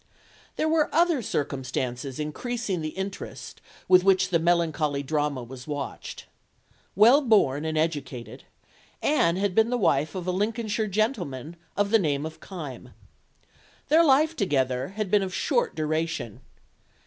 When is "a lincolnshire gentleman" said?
10.25-11.55